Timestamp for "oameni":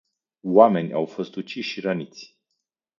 0.47-0.93